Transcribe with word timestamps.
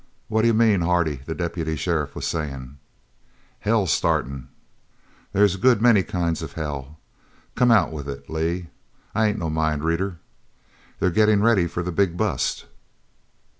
"What 0.29 0.41
d'you 0.41 0.55
mean, 0.55 0.81
Hardy?" 0.81 1.17
the 1.27 1.35
deputy 1.35 1.75
sheriff 1.75 2.15
was 2.15 2.25
saying. 2.25 2.79
"Hell's 3.59 3.91
startin'!" 3.93 4.47
"There's 5.31 5.53
a 5.53 5.57
good 5.59 5.79
many 5.79 6.01
kinds 6.01 6.41
of 6.41 6.53
hell. 6.53 6.97
Come 7.53 7.69
out 7.69 7.91
with 7.91 8.09
it, 8.09 8.27
Lee. 8.27 8.69
I 9.13 9.27
ain't 9.27 9.37
no 9.37 9.51
mind 9.51 9.83
reader." 9.83 10.17
"They're 10.99 11.11
gettin' 11.11 11.43
ready 11.43 11.67
for 11.67 11.83
the 11.83 11.91
big 11.91 12.17
bust!" 12.17 12.65